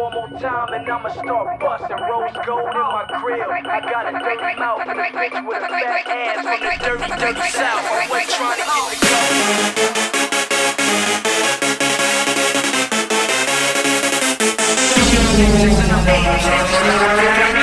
[0.00, 3.50] one more time and I'ma start busting rose gold in my grill.
[3.50, 7.04] I got a dirty mouth and a bitch with a fat ass from the dirty,
[7.20, 7.84] dirty south.
[7.84, 8.94] Always trying to get the
[17.44, 17.59] gold.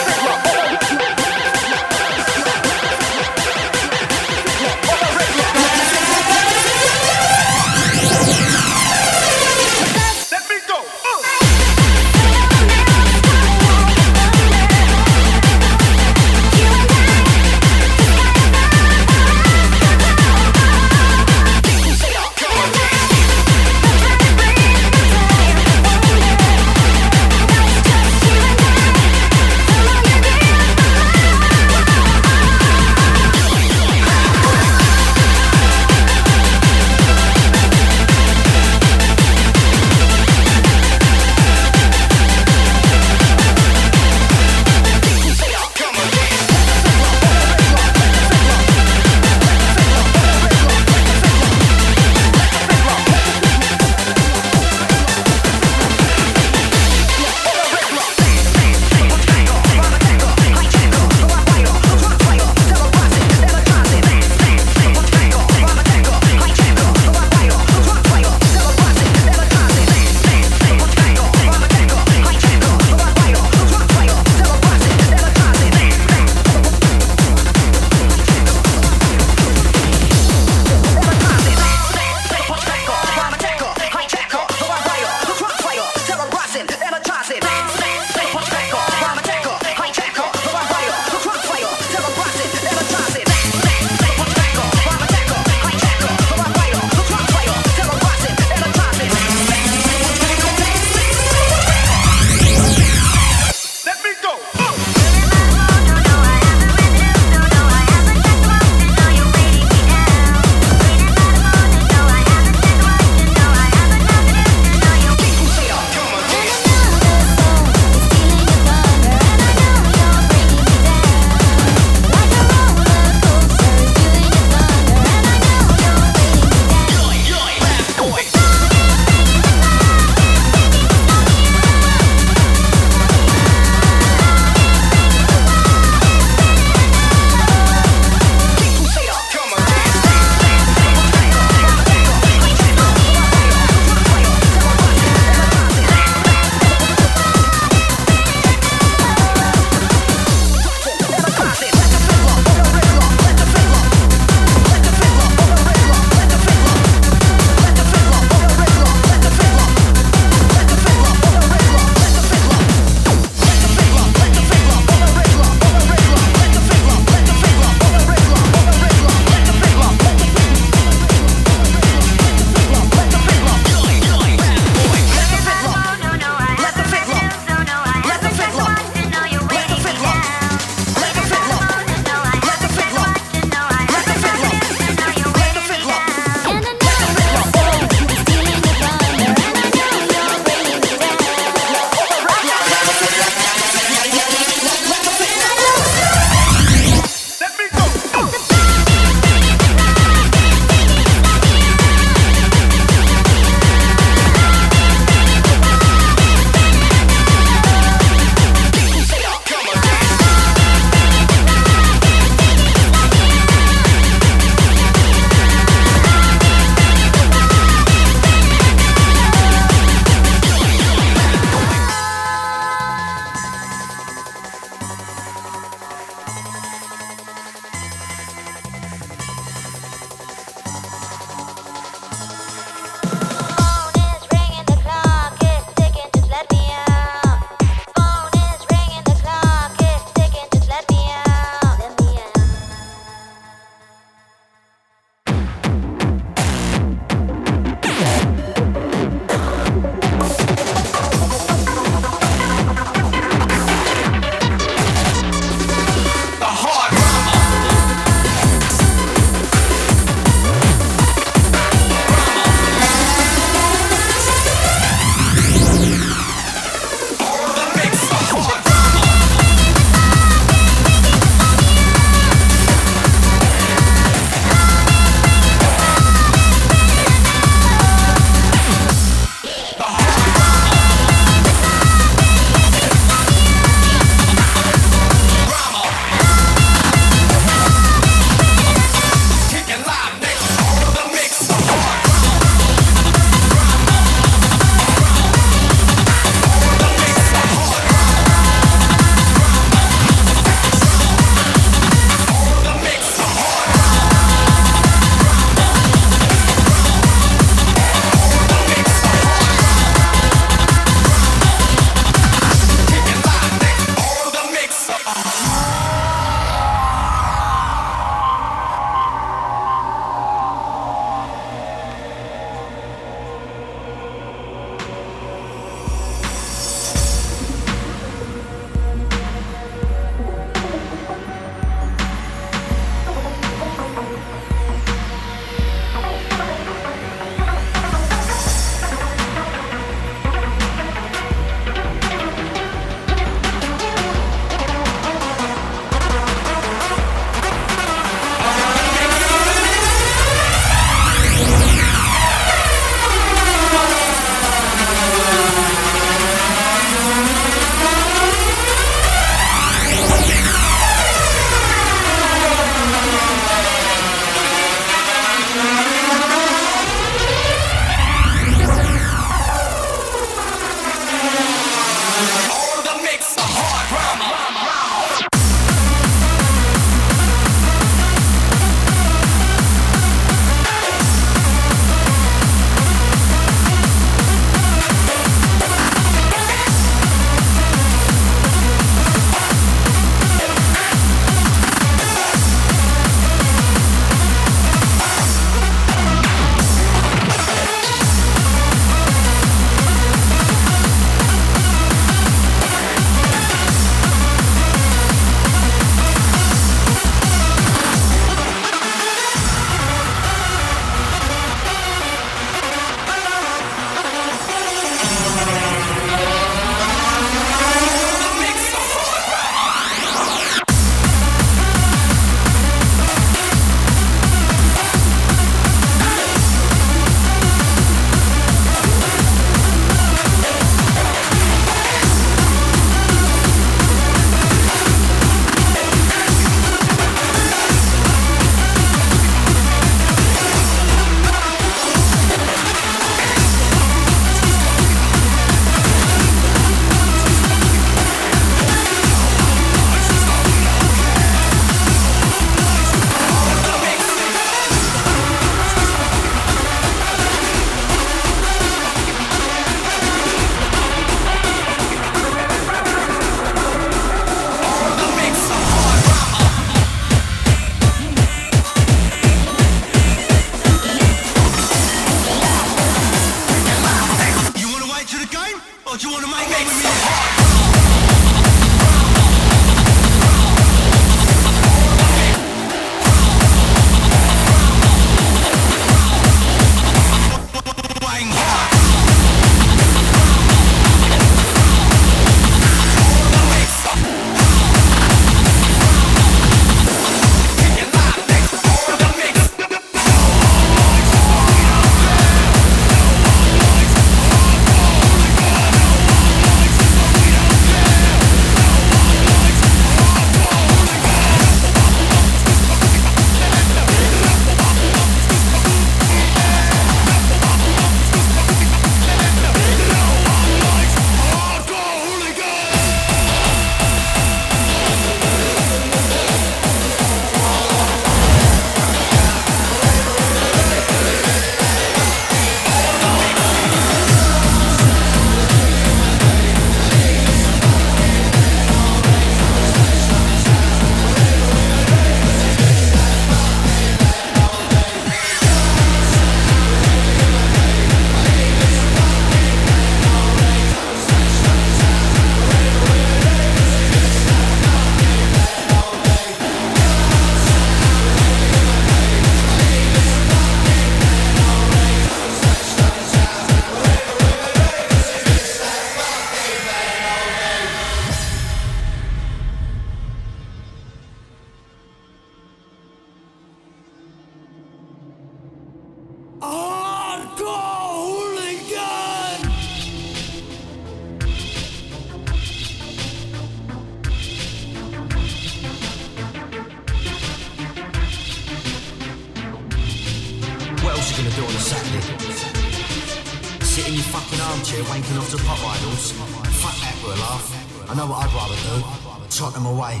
[594.56, 596.12] Armchair wanking off to pop idols.
[596.12, 597.90] Fuck that for a laugh.
[597.90, 598.80] I know what I'd rather do.
[599.28, 600.00] Trot them away.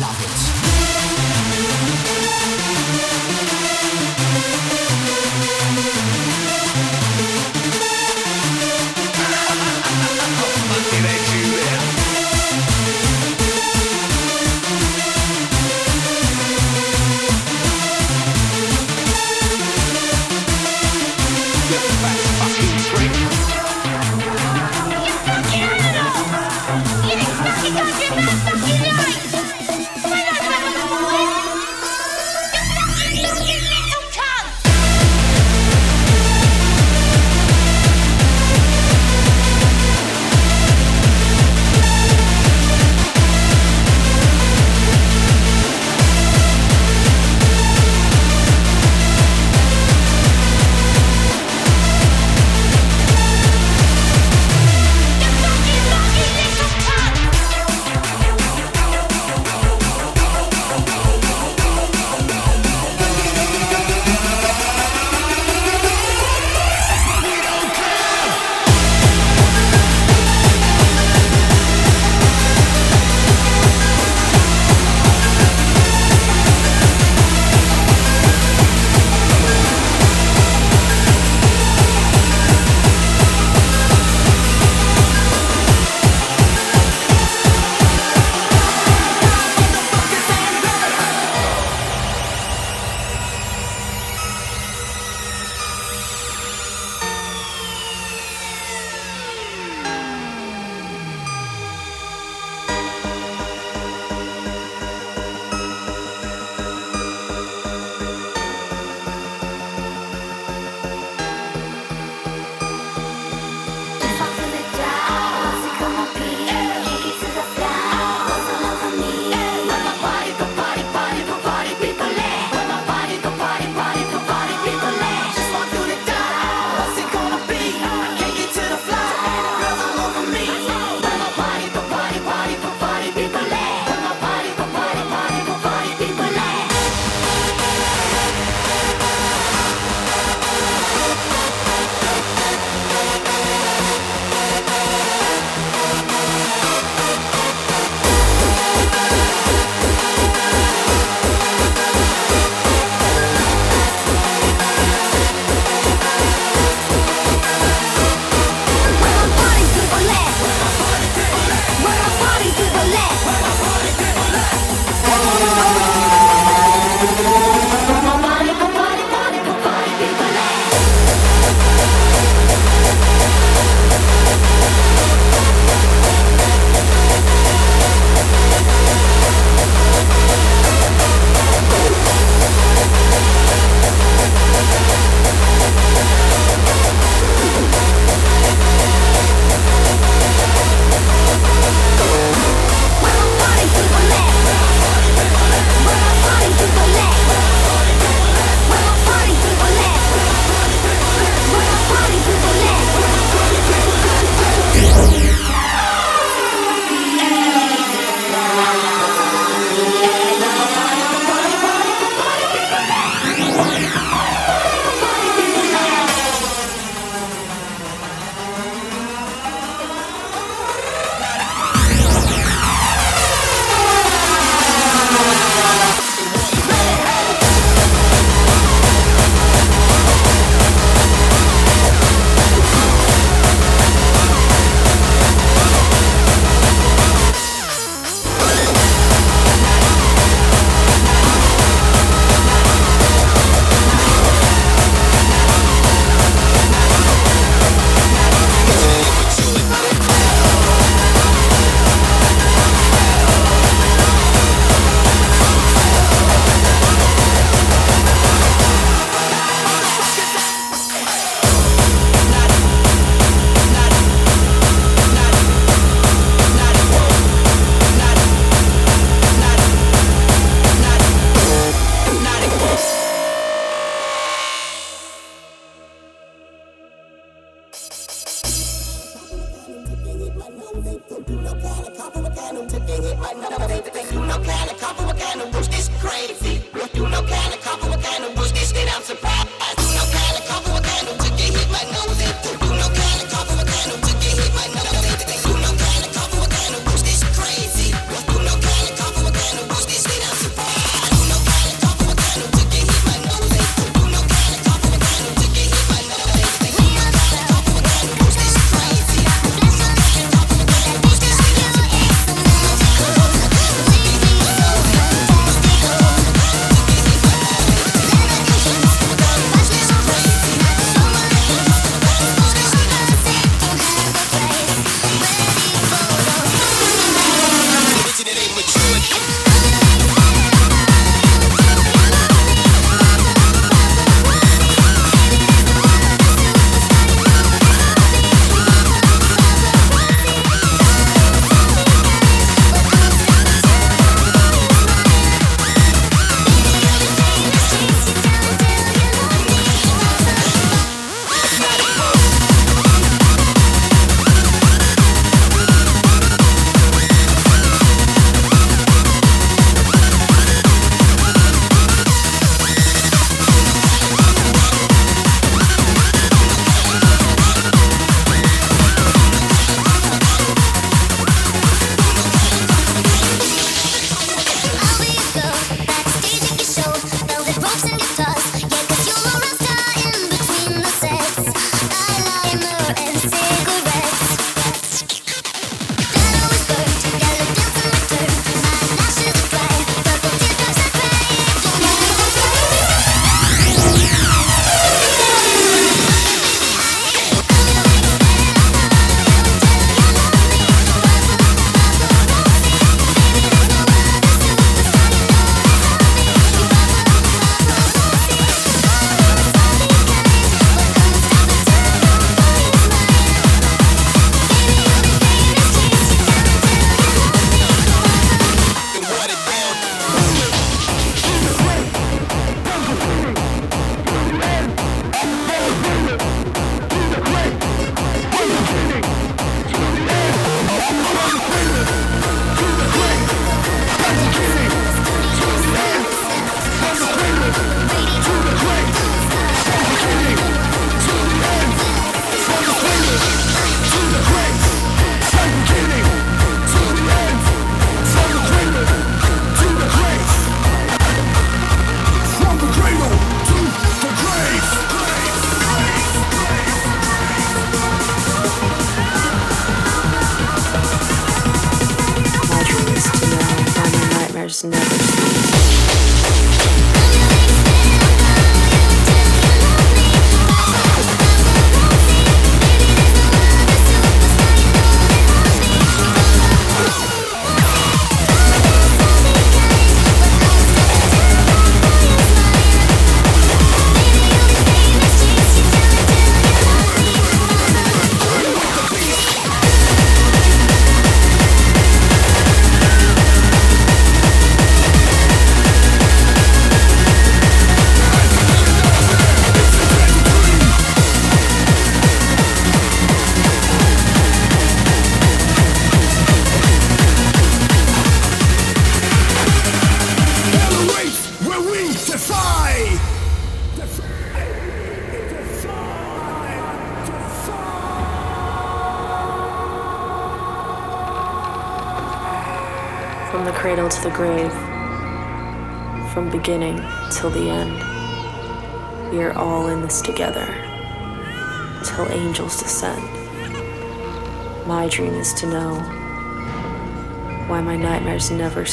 [0.00, 0.20] Love
[3.94, 3.97] it.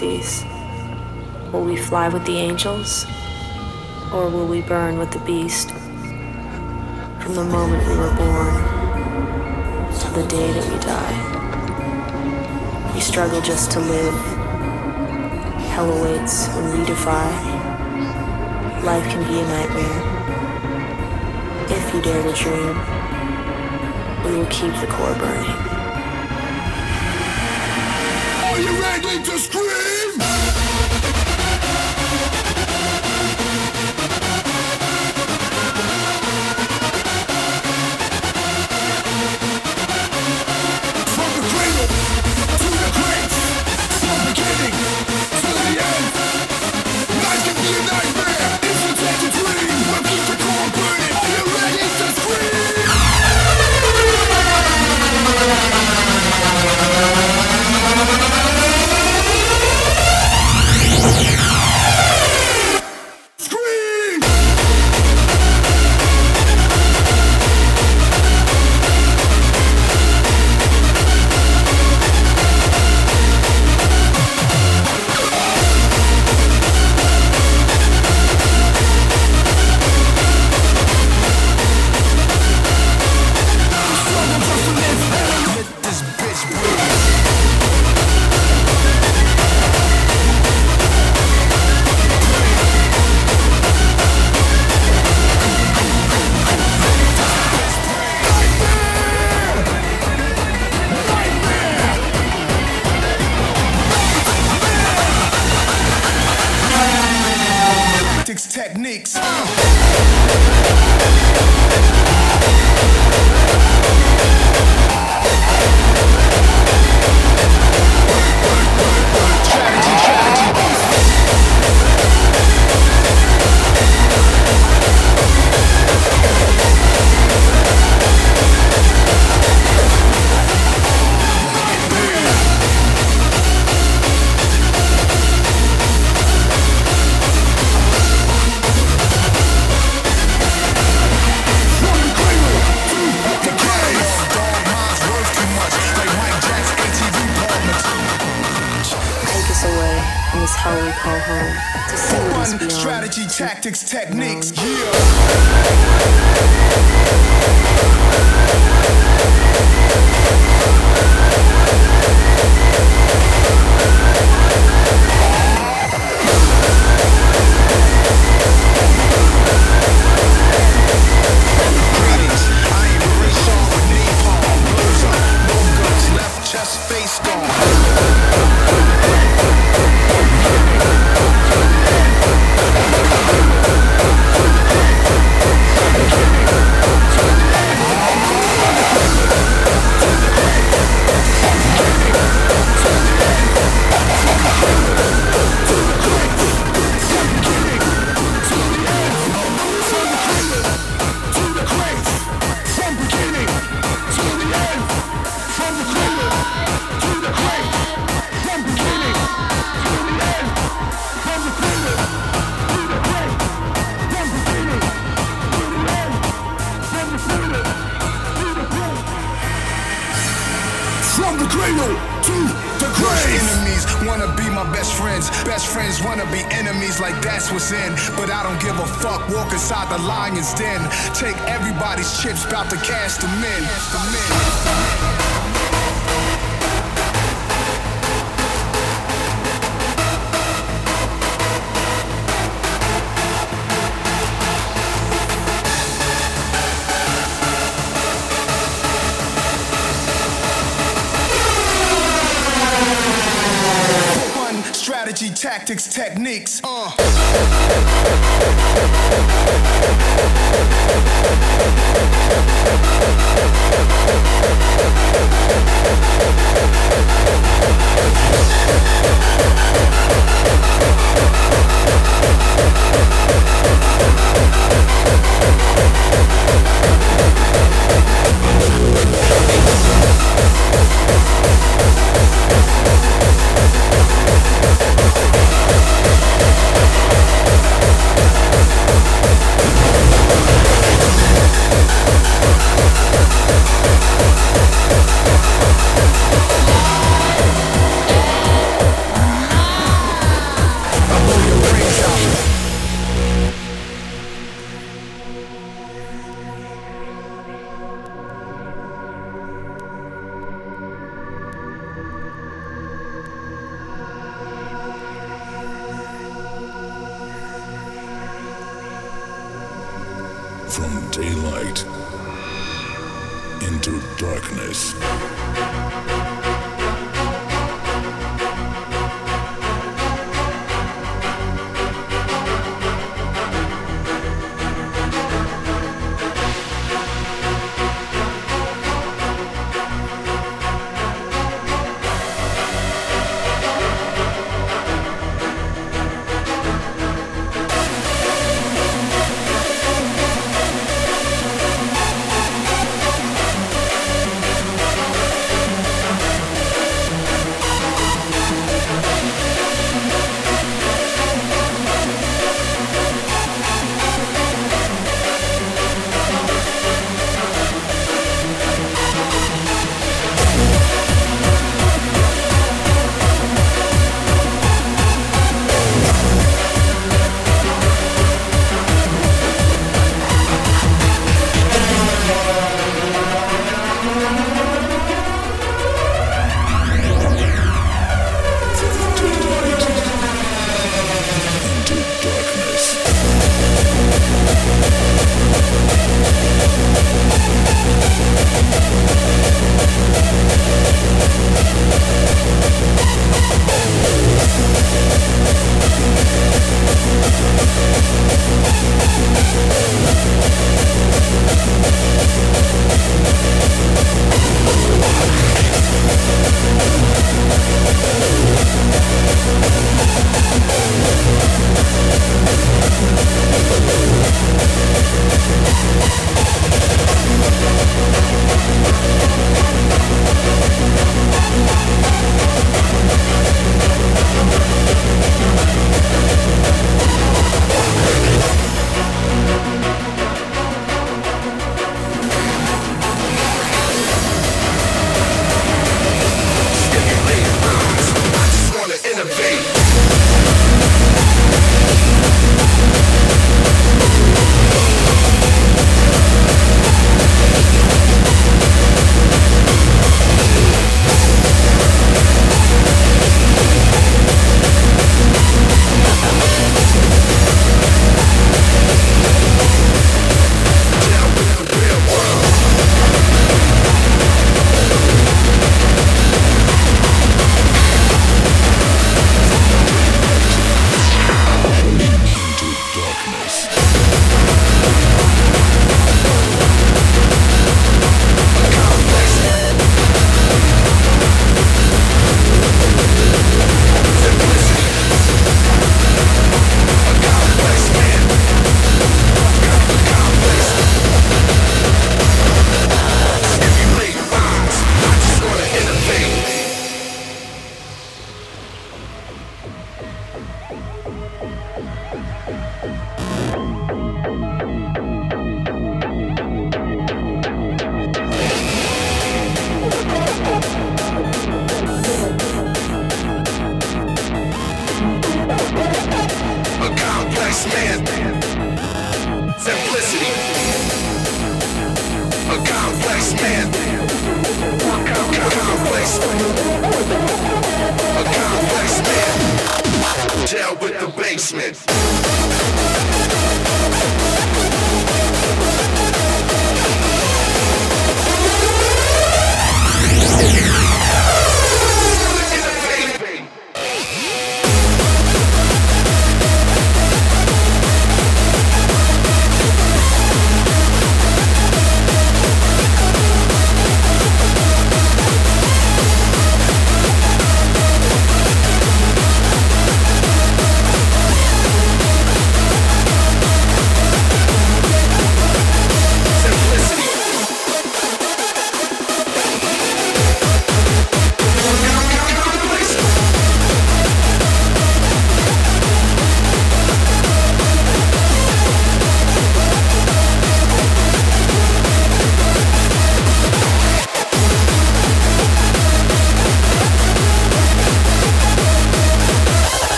[0.00, 3.04] Will we fly with the angels?
[4.12, 5.70] Or will we burn with the beast?
[7.20, 8.54] From the moment we were born
[9.98, 11.18] to the day that we die,
[12.94, 14.14] we struggle just to live.
[15.74, 17.28] Hell awaits when we defy.
[18.84, 20.02] Life can be a nightmare.
[21.76, 22.78] If you dare to dream,
[24.24, 25.67] we will keep the core burning.
[29.08, 30.27] something to scream!